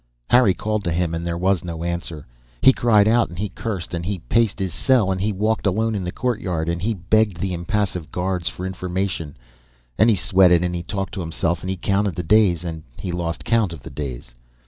Harry 0.31 0.55
called 0.55 0.83
to 0.83 0.91
him 0.91 1.13
and 1.13 1.27
there 1.27 1.37
was 1.37 1.63
no 1.63 1.83
answer. 1.83 2.15
And 2.21 2.25
he 2.63 2.73
cried 2.73 3.07
out 3.07 3.29
and 3.29 3.37
he 3.37 3.49
cursed 3.49 3.93
and 3.93 4.03
he 4.03 4.17
paced 4.17 4.57
his 4.57 4.73
cell 4.73 5.11
and 5.11 5.21
he 5.21 5.31
walked 5.31 5.67
alone 5.67 5.93
in 5.93 6.03
the 6.03 6.11
courtyard 6.11 6.67
and 6.69 6.81
he 6.81 6.95
begged 6.95 7.37
the 7.37 7.53
impassive 7.53 8.11
guards 8.11 8.49
for 8.49 8.65
information, 8.65 9.37
and 9.99 10.09
he 10.09 10.15
sweated 10.15 10.63
and 10.63 10.73
he 10.73 10.81
talked 10.81 11.13
to 11.13 11.21
himself 11.21 11.61
and 11.61 11.69
he 11.69 11.77
counted 11.77 12.15
the 12.15 12.23
days 12.23 12.63
and 12.63 12.81
he 12.97 13.11
lost 13.11 13.45
count 13.45 13.73
of 13.73 13.83
the 13.83 13.91
days. 13.91 14.33